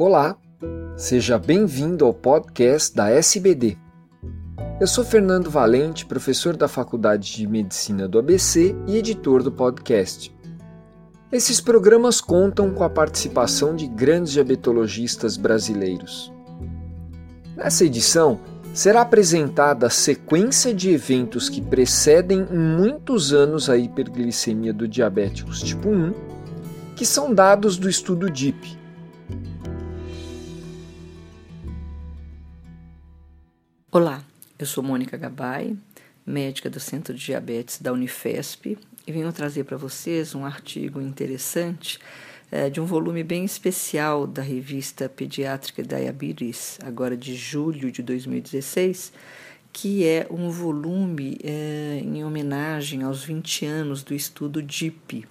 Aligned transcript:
Olá, 0.00 0.34
seja 0.96 1.38
bem-vindo 1.38 2.06
ao 2.06 2.14
podcast 2.14 2.96
da 2.96 3.10
SBD. 3.10 3.76
Eu 4.80 4.86
sou 4.86 5.04
Fernando 5.04 5.50
Valente, 5.50 6.06
professor 6.06 6.56
da 6.56 6.66
Faculdade 6.66 7.36
de 7.36 7.46
Medicina 7.46 8.08
do 8.08 8.18
ABC 8.18 8.74
e 8.86 8.96
editor 8.96 9.42
do 9.42 9.52
podcast. 9.52 10.34
Esses 11.30 11.60
programas 11.60 12.18
contam 12.18 12.70
com 12.70 12.82
a 12.82 12.88
participação 12.88 13.76
de 13.76 13.86
grandes 13.86 14.32
diabetologistas 14.32 15.36
brasileiros. 15.36 16.32
Nessa 17.54 17.84
edição, 17.84 18.40
será 18.72 19.02
apresentada 19.02 19.86
a 19.86 19.90
sequência 19.90 20.72
de 20.72 20.88
eventos 20.88 21.50
que 21.50 21.60
precedem 21.60 22.48
em 22.50 22.58
muitos 22.58 23.34
anos 23.34 23.68
a 23.68 23.76
hiperglicemia 23.76 24.72
do 24.72 24.88
diabéticos 24.88 25.60
tipo 25.60 25.90
1, 25.90 26.14
que 26.96 27.04
são 27.04 27.34
dados 27.34 27.76
do 27.76 27.86
estudo 27.86 28.30
DIP, 28.30 28.79
Olá, 33.92 34.22
eu 34.56 34.66
sou 34.66 34.84
Mônica 34.84 35.16
Gabay, 35.16 35.76
médica 36.24 36.70
do 36.70 36.78
Centro 36.78 37.12
de 37.12 37.24
Diabetes 37.24 37.82
da 37.82 37.92
Unifesp, 37.92 38.78
e 39.04 39.10
venho 39.10 39.32
trazer 39.32 39.64
para 39.64 39.76
vocês 39.76 40.32
um 40.32 40.44
artigo 40.44 41.00
interessante 41.00 41.98
é, 42.52 42.70
de 42.70 42.80
um 42.80 42.84
volume 42.84 43.24
bem 43.24 43.44
especial 43.44 44.28
da 44.28 44.42
revista 44.42 45.08
Pediátrica 45.08 45.82
Diabetes, 45.82 46.78
agora 46.84 47.16
de 47.16 47.34
julho 47.34 47.90
de 47.90 48.00
2016, 48.00 49.12
que 49.72 50.06
é 50.06 50.24
um 50.30 50.50
volume 50.50 51.36
é, 51.42 52.00
em 52.00 52.22
homenagem 52.22 53.02
aos 53.02 53.24
20 53.24 53.66
anos 53.66 54.04
do 54.04 54.14
estudo 54.14 54.62
DIP, 54.62 55.26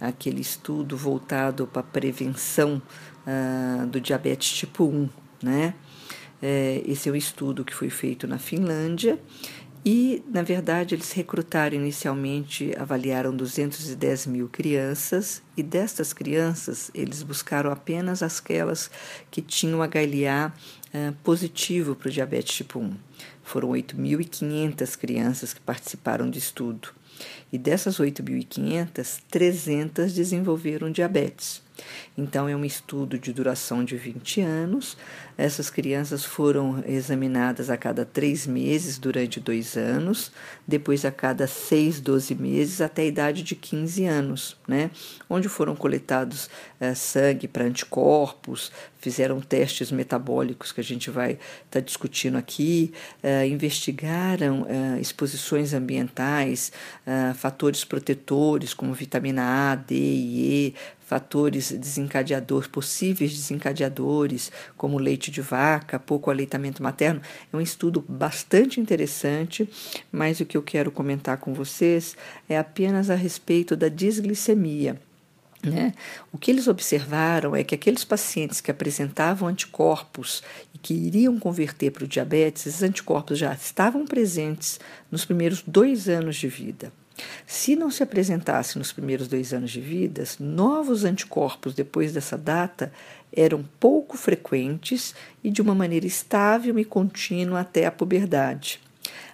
aquele 0.00 0.40
estudo 0.40 0.96
voltado 0.96 1.66
para 1.66 1.80
a 1.80 1.84
prevenção 1.84 2.80
uh, 3.26 3.86
do 3.86 4.00
diabetes 4.00 4.50
tipo 4.50 4.84
1, 4.84 5.10
né? 5.42 5.74
É, 6.42 6.82
esse 6.86 7.08
é 7.08 7.12
um 7.12 7.16
estudo 7.16 7.64
que 7.64 7.74
foi 7.74 7.88
feito 7.88 8.26
na 8.26 8.36
Finlândia 8.36 9.18
e, 9.84 10.22
na 10.28 10.42
verdade, 10.42 10.94
eles 10.94 11.10
recrutaram 11.10 11.76
inicialmente, 11.76 12.72
avaliaram 12.78 13.34
210 13.34 14.26
mil 14.26 14.48
crianças, 14.48 15.42
e 15.56 15.62
destas 15.62 16.12
crianças, 16.12 16.88
eles 16.94 17.24
buscaram 17.24 17.70
apenas 17.72 18.22
aquelas 18.22 18.88
que 19.28 19.42
tinham 19.42 19.80
HLA 19.80 20.52
uh, 20.94 21.12
positivo 21.24 21.96
para 21.96 22.08
o 22.08 22.12
diabetes 22.12 22.54
tipo 22.54 22.78
1. 22.78 22.94
Foram 23.42 23.70
8.500 23.70 24.96
crianças 24.96 25.52
que 25.52 25.60
participaram 25.60 26.30
do 26.30 26.38
estudo. 26.38 26.90
E 27.52 27.58
dessas 27.58 27.98
8.500, 27.98 29.20
300 29.28 30.12
desenvolveram 30.14 30.92
diabetes. 30.92 31.60
Então, 32.16 32.48
é 32.48 32.56
um 32.56 32.64
estudo 32.64 33.18
de 33.18 33.32
duração 33.32 33.84
de 33.84 33.96
20 33.96 34.40
anos. 34.40 34.96
Essas 35.36 35.70
crianças 35.70 36.24
foram 36.24 36.82
examinadas 36.86 37.70
a 37.70 37.76
cada 37.76 38.04
três 38.04 38.46
meses 38.46 38.98
durante 38.98 39.40
dois 39.40 39.76
anos, 39.76 40.30
depois 40.66 41.04
a 41.04 41.10
cada 41.10 41.46
seis, 41.46 42.00
12 42.00 42.34
meses, 42.34 42.80
até 42.80 43.02
a 43.02 43.06
idade 43.06 43.42
de 43.42 43.54
15 43.56 44.04
anos, 44.04 44.56
né? 44.68 44.90
onde 45.28 45.48
foram 45.48 45.74
coletados 45.74 46.50
é, 46.78 46.94
sangue 46.94 47.48
para 47.48 47.64
anticorpos, 47.64 48.70
fizeram 48.98 49.40
testes 49.40 49.90
metabólicos 49.90 50.70
que 50.70 50.80
a 50.80 50.84
gente 50.84 51.10
vai 51.10 51.32
estar 51.32 51.40
tá 51.70 51.80
discutindo 51.80 52.36
aqui, 52.36 52.92
é, 53.22 53.46
investigaram 53.46 54.66
é, 54.68 55.00
exposições 55.00 55.72
ambientais, 55.74 56.72
fatores 57.36 57.84
protetores 57.84 58.74
como 58.74 58.92
vitamina 58.92 59.72
A, 59.72 59.74
D 59.74 59.94
e 59.94 60.68
E, 60.68 60.74
fatores 61.12 61.70
desencadeadores, 61.70 62.66
possíveis 62.66 63.34
desencadeadores, 63.34 64.50
como 64.78 64.96
leite 64.96 65.30
de 65.30 65.42
vaca, 65.42 65.98
pouco 65.98 66.30
aleitamento 66.30 66.82
materno. 66.82 67.20
É 67.52 67.54
um 67.54 67.60
estudo 67.60 68.02
bastante 68.08 68.80
interessante, 68.80 69.68
mas 70.10 70.40
o 70.40 70.46
que 70.46 70.56
eu 70.56 70.62
quero 70.62 70.90
comentar 70.90 71.36
com 71.36 71.52
vocês 71.52 72.16
é 72.48 72.56
apenas 72.56 73.10
a 73.10 73.14
respeito 73.14 73.76
da 73.76 73.88
desglicemia. 73.88 74.98
Né? 75.62 75.92
O 76.32 76.38
que 76.38 76.50
eles 76.50 76.66
observaram 76.66 77.54
é 77.54 77.62
que 77.62 77.74
aqueles 77.74 78.04
pacientes 78.04 78.62
que 78.62 78.70
apresentavam 78.70 79.48
anticorpos 79.48 80.42
e 80.74 80.78
que 80.78 80.94
iriam 80.94 81.38
converter 81.38 81.90
para 81.90 82.04
o 82.04 82.08
diabetes, 82.08 82.66
esses 82.66 82.82
anticorpos 82.82 83.38
já 83.38 83.52
estavam 83.52 84.06
presentes 84.06 84.80
nos 85.10 85.26
primeiros 85.26 85.62
dois 85.66 86.08
anos 86.08 86.36
de 86.36 86.48
vida. 86.48 86.90
Se 87.46 87.76
não 87.76 87.90
se 87.90 88.02
apresentasse 88.02 88.78
nos 88.78 88.92
primeiros 88.92 89.28
dois 89.28 89.52
anos 89.52 89.70
de 89.70 89.80
vida, 89.80 90.24
novos 90.40 91.04
anticorpos 91.04 91.74
depois 91.74 92.12
dessa 92.12 92.38
data 92.38 92.92
eram 93.32 93.64
pouco 93.80 94.16
frequentes 94.16 95.14
e 95.42 95.50
de 95.50 95.62
uma 95.62 95.74
maneira 95.74 96.06
estável 96.06 96.78
e 96.78 96.84
contínua 96.84 97.60
até 97.60 97.86
a 97.86 97.92
puberdade. 97.92 98.80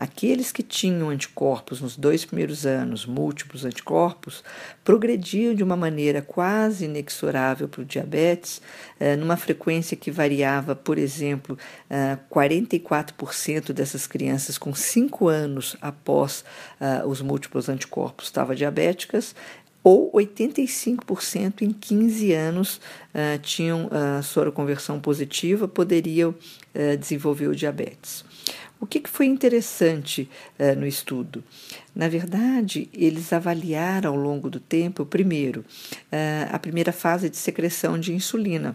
Aqueles 0.00 0.50
que 0.50 0.62
tinham 0.62 1.10
anticorpos 1.10 1.80
nos 1.80 1.94
dois 1.94 2.24
primeiros 2.24 2.64
anos, 2.64 3.04
múltiplos 3.04 3.66
anticorpos, 3.66 4.42
progrediam 4.82 5.54
de 5.54 5.62
uma 5.62 5.76
maneira 5.76 6.22
quase 6.22 6.86
inexorável 6.86 7.68
para 7.68 7.82
o 7.82 7.84
diabetes, 7.84 8.62
eh, 8.98 9.14
numa 9.14 9.36
frequência 9.36 9.94
que 9.96 10.10
variava, 10.10 10.74
por 10.74 10.96
exemplo, 10.96 11.58
44% 12.30 13.74
dessas 13.74 14.06
crianças 14.06 14.56
com 14.56 14.74
5 14.74 15.28
anos 15.28 15.76
após 15.82 16.44
eh, 16.80 17.02
os 17.04 17.20
múltiplos 17.20 17.68
anticorpos 17.68 18.26
estavam 18.26 18.54
diabéticas, 18.54 19.34
ou 19.84 20.10
85% 20.12 21.62
em 21.62 21.72
15 21.72 22.32
anos 22.34 22.80
tinham 23.42 23.86
uh, 23.86 24.22
soroconversão 24.22 25.00
positiva, 25.00 25.66
poderiam 25.66 26.34
desenvolver 26.98 27.48
o 27.48 27.56
diabetes. 27.56 28.22
O 28.80 28.86
que 28.86 28.99
foi 29.20 29.26
interessante 29.26 30.30
uh, 30.58 30.74
no 30.80 30.86
estudo? 30.86 31.44
Na 31.94 32.08
verdade, 32.08 32.88
eles 32.90 33.34
avaliaram 33.34 34.12
ao 34.12 34.16
longo 34.16 34.48
do 34.48 34.58
tempo, 34.58 35.04
primeiro, 35.04 35.60
uh, 35.60 36.48
a 36.50 36.58
primeira 36.58 36.90
fase 36.90 37.28
de 37.28 37.36
secreção 37.36 37.98
de 37.98 38.14
insulina 38.14 38.74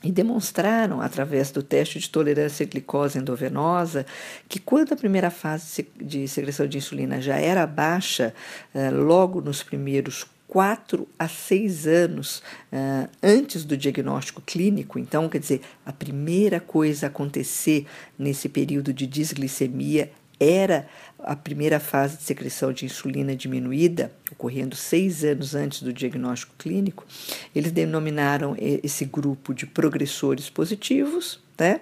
e 0.00 0.12
demonstraram, 0.12 1.00
através 1.00 1.50
do 1.50 1.60
teste 1.60 1.98
de 1.98 2.08
tolerância 2.08 2.64
à 2.64 2.68
glicose 2.68 3.18
endovenosa, 3.18 4.06
que 4.48 4.60
quando 4.60 4.92
a 4.92 4.96
primeira 4.96 5.28
fase 5.28 5.88
de 6.00 6.28
secreção 6.28 6.68
de 6.68 6.78
insulina 6.78 7.20
já 7.20 7.36
era 7.36 7.66
baixa, 7.66 8.32
uh, 8.72 8.94
logo 8.94 9.40
nos 9.40 9.64
primeiros 9.64 10.24
quatro 10.54 11.08
a 11.18 11.26
seis 11.26 11.84
anos 11.84 12.40
uh, 12.72 13.08
antes 13.20 13.64
do 13.64 13.76
diagnóstico 13.76 14.40
clínico. 14.40 15.00
Então, 15.00 15.28
quer 15.28 15.40
dizer, 15.40 15.62
a 15.84 15.92
primeira 15.92 16.60
coisa 16.60 17.06
a 17.06 17.08
acontecer 17.08 17.86
nesse 18.16 18.48
período 18.48 18.92
de 18.92 19.04
desglicemia 19.04 20.12
era 20.38 20.86
a 21.18 21.34
primeira 21.34 21.80
fase 21.80 22.18
de 22.18 22.22
secreção 22.22 22.72
de 22.72 22.84
insulina 22.84 23.34
diminuída, 23.34 24.12
ocorrendo 24.30 24.76
seis 24.76 25.24
anos 25.24 25.56
antes 25.56 25.82
do 25.82 25.92
diagnóstico 25.92 26.54
clínico. 26.56 27.04
Eles 27.52 27.72
denominaram 27.72 28.54
esse 28.56 29.04
grupo 29.04 29.52
de 29.52 29.66
progressores 29.66 30.48
positivos, 30.48 31.40
né? 31.58 31.80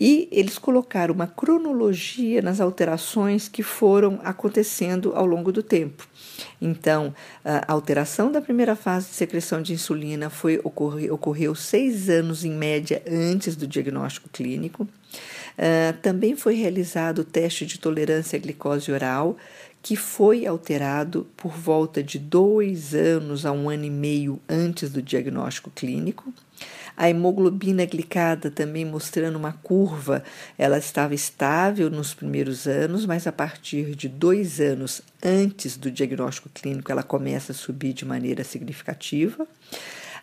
E 0.00 0.28
eles 0.32 0.58
colocaram 0.58 1.14
uma 1.14 1.26
cronologia 1.26 2.42
nas 2.42 2.60
alterações 2.60 3.48
que 3.48 3.62
foram 3.62 4.18
acontecendo 4.24 5.12
ao 5.14 5.26
longo 5.26 5.52
do 5.52 5.62
tempo. 5.62 6.06
Então, 6.60 7.14
a 7.44 7.72
alteração 7.72 8.32
da 8.32 8.40
primeira 8.40 8.74
fase 8.74 9.08
de 9.08 9.14
secreção 9.14 9.62
de 9.62 9.72
insulina 9.72 10.28
foi 10.30 10.60
ocorreu, 10.64 11.14
ocorreu 11.14 11.54
seis 11.54 12.08
anos 12.08 12.44
em 12.44 12.50
média 12.50 13.02
antes 13.08 13.54
do 13.54 13.66
diagnóstico 13.66 14.28
clínico. 14.28 14.88
Uh, 15.58 15.96
também 16.00 16.34
foi 16.34 16.54
realizado 16.54 17.20
o 17.20 17.24
teste 17.24 17.66
de 17.66 17.78
tolerância 17.78 18.36
à 18.36 18.40
glicose 18.40 18.90
oral, 18.90 19.36
que 19.82 19.96
foi 19.96 20.46
alterado 20.46 21.26
por 21.36 21.52
volta 21.52 22.02
de 22.02 22.18
dois 22.18 22.94
anos 22.94 23.44
a 23.44 23.52
um 23.52 23.68
ano 23.68 23.84
e 23.84 23.90
meio 23.90 24.40
antes 24.48 24.90
do 24.90 25.02
diagnóstico 25.02 25.70
clínico. 25.70 26.32
A 26.96 27.08
hemoglobina 27.08 27.84
glicada 27.84 28.50
também 28.50 28.84
mostrando 28.84 29.36
uma 29.36 29.52
curva, 29.52 30.22
ela 30.58 30.78
estava 30.78 31.14
estável 31.14 31.90
nos 31.90 32.14
primeiros 32.14 32.66
anos, 32.66 33.06
mas 33.06 33.26
a 33.26 33.32
partir 33.32 33.96
de 33.96 34.08
dois 34.08 34.60
anos 34.60 35.02
antes 35.22 35.76
do 35.76 35.90
diagnóstico 35.90 36.50
clínico 36.50 36.92
ela 36.92 37.02
começa 37.02 37.52
a 37.52 37.54
subir 37.54 37.92
de 37.92 38.04
maneira 38.04 38.44
significativa. 38.44 39.46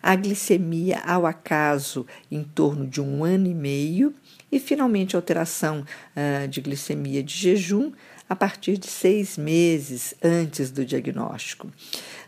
A 0.02 0.16
glicemia 0.16 1.00
ao 1.00 1.26
acaso 1.26 2.06
em 2.30 2.42
torno 2.42 2.86
de 2.86 3.00
um 3.00 3.22
ano 3.22 3.46
e 3.46 3.54
meio 3.54 4.14
e 4.50 4.58
finalmente 4.58 5.14
alteração 5.14 5.84
uh, 6.16 6.48
de 6.48 6.60
glicemia 6.60 7.22
de 7.22 7.34
jejum 7.34 7.92
a 8.28 8.36
partir 8.36 8.78
de 8.78 8.86
seis 8.86 9.36
meses 9.36 10.14
antes 10.22 10.70
do 10.70 10.84
diagnóstico, 10.84 11.68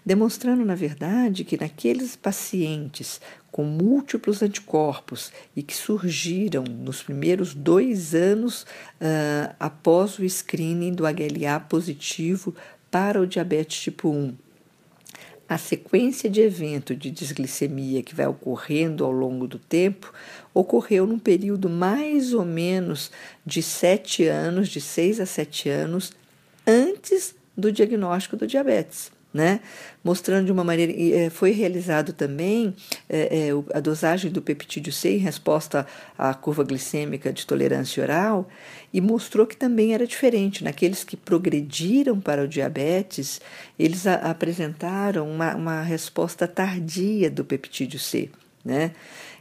demonstrando, 0.04 0.64
na 0.64 0.74
verdade, 0.74 1.44
que 1.44 1.56
naqueles 1.56 2.16
pacientes 2.16 3.20
com 3.52 3.62
múltiplos 3.62 4.42
anticorpos 4.42 5.30
e 5.54 5.62
que 5.62 5.74
surgiram 5.76 6.64
nos 6.64 7.02
primeiros 7.02 7.54
dois 7.54 8.16
anos 8.16 8.62
uh, 8.62 9.54
após 9.60 10.18
o 10.18 10.28
screening 10.28 10.92
do 10.92 11.04
HLA 11.04 11.60
positivo 11.68 12.52
para 12.90 13.20
o 13.20 13.26
diabetes 13.26 13.80
tipo 13.80 14.10
1. 14.10 14.34
A 15.52 15.58
sequência 15.58 16.30
de 16.30 16.40
evento 16.40 16.94
de 16.94 17.10
desglicemia 17.10 18.02
que 18.02 18.14
vai 18.14 18.26
ocorrendo 18.26 19.04
ao 19.04 19.12
longo 19.12 19.46
do 19.46 19.58
tempo 19.58 20.12
ocorreu 20.54 21.06
num 21.06 21.18
período 21.18 21.68
mais 21.68 22.32
ou 22.32 22.44
menos 22.44 23.10
de 23.44 23.62
sete 23.62 24.26
anos, 24.26 24.68
de 24.68 24.80
seis 24.80 25.20
a 25.20 25.26
sete 25.26 25.68
anos, 25.68 26.12
antes 26.66 27.34
do 27.56 27.70
diagnóstico 27.70 28.36
do 28.36 28.46
diabetes 28.46 29.12
né? 29.32 29.60
mostrando 30.04 30.46
de 30.46 30.52
uma 30.52 30.64
maneira. 30.64 30.92
Eh, 30.92 31.30
foi 31.30 31.52
realizado 31.52 32.12
também 32.12 32.74
é, 33.08 33.48
é, 33.48 33.76
a 33.76 33.80
dosagem 33.80 34.30
do 34.30 34.42
peptídeo 34.42 34.92
C 34.92 35.16
em 35.16 35.18
resposta 35.18 35.86
à 36.18 36.34
curva 36.34 36.64
glicêmica 36.64 37.32
de 37.32 37.46
tolerância 37.46 38.02
oral 38.02 38.48
e 38.92 39.00
mostrou 39.00 39.46
que 39.46 39.56
também 39.56 39.94
era 39.94 40.06
diferente. 40.06 40.64
Naqueles 40.64 41.04
que 41.04 41.16
progrediram 41.16 42.20
para 42.20 42.44
o 42.44 42.48
diabetes, 42.48 43.40
eles 43.78 44.06
a, 44.06 44.14
apresentaram 44.14 45.28
uma, 45.30 45.54
uma 45.54 45.82
resposta 45.82 46.46
tardia 46.46 47.30
do 47.30 47.44
peptídeo 47.44 47.98
C. 47.98 48.28
Né? 48.64 48.92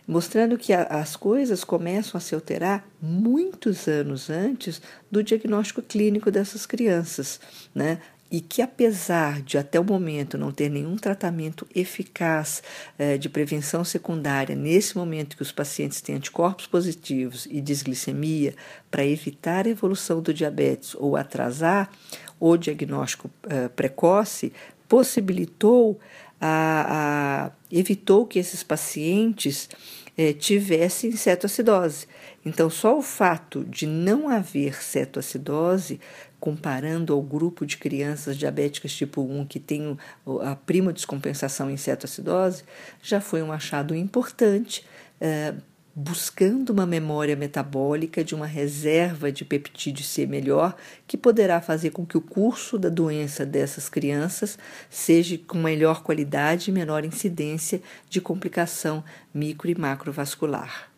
mostrando 0.07 0.57
que 0.57 0.73
as 0.73 1.15
coisas 1.15 1.63
começam 1.63 2.17
a 2.17 2.21
se 2.21 2.33
alterar 2.33 2.85
muitos 3.01 3.87
anos 3.87 4.29
antes 4.29 4.81
do 5.09 5.23
diagnóstico 5.23 5.81
clínico 5.81 6.31
dessas 6.31 6.65
crianças. 6.65 7.39
Né? 7.73 7.99
E 8.31 8.39
que, 8.39 8.61
apesar 8.61 9.41
de 9.41 9.57
até 9.57 9.77
o 9.77 9.83
momento 9.83 10.37
não 10.37 10.51
ter 10.51 10.69
nenhum 10.69 10.95
tratamento 10.95 11.67
eficaz 11.75 12.63
eh, 12.97 13.17
de 13.17 13.27
prevenção 13.27 13.83
secundária, 13.83 14.55
nesse 14.55 14.95
momento 14.95 15.35
que 15.35 15.41
os 15.41 15.51
pacientes 15.51 15.99
têm 15.99 16.15
anticorpos 16.15 16.65
positivos 16.65 17.45
e 17.51 17.59
desglicemia, 17.59 18.55
para 18.89 19.05
evitar 19.05 19.65
a 19.67 19.69
evolução 19.69 20.21
do 20.21 20.33
diabetes 20.33 20.95
ou 20.95 21.17
atrasar 21.17 21.91
o 22.39 22.55
diagnóstico 22.55 23.29
eh, 23.49 23.67
precoce, 23.67 24.53
possibilitou, 24.87 25.99
a, 26.39 27.49
a, 27.49 27.51
evitou 27.69 28.25
que 28.25 28.39
esses 28.39 28.63
pacientes 28.63 29.69
eh, 30.17 30.33
tivessem 30.33 31.11
cetoacidose. 31.11 32.07
Então, 32.45 32.69
só 32.69 32.97
o 32.97 33.01
fato 33.01 33.63
de 33.65 33.85
não 33.85 34.27
haver 34.29 34.81
cetoacidose 34.81 35.99
comparando 36.39 37.13
ao 37.13 37.21
grupo 37.21 37.65
de 37.67 37.77
crianças 37.77 38.35
diabéticas 38.35 38.91
tipo 38.91 39.21
1 39.21 39.45
que 39.45 39.59
tem 39.59 39.95
a 40.41 40.55
prima 40.55 40.91
descompensação 40.91 41.69
em 41.69 41.77
cetoacidose, 41.77 42.63
já 43.01 43.21
foi 43.21 43.43
um 43.43 43.51
achado 43.51 43.95
importante, 43.95 44.83
é, 45.19 45.53
buscando 45.95 46.69
uma 46.71 46.85
memória 46.85 47.35
metabólica 47.35 48.23
de 48.23 48.33
uma 48.33 48.45
reserva 48.45 49.31
de 49.31 49.43
peptídeo 49.43 50.03
C 50.03 50.25
melhor, 50.25 50.75
que 51.05 51.17
poderá 51.17 51.59
fazer 51.59 51.91
com 51.91 52.05
que 52.05 52.17
o 52.17 52.21
curso 52.21 52.77
da 52.77 52.89
doença 52.89 53.45
dessas 53.45 53.89
crianças 53.89 54.57
seja 54.89 55.37
com 55.37 55.57
melhor 55.57 56.03
qualidade 56.03 56.69
e 56.69 56.73
menor 56.73 57.03
incidência 57.03 57.81
de 58.09 58.21
complicação 58.21 59.03
micro 59.33 59.69
e 59.69 59.75
macrovascular. 59.75 60.90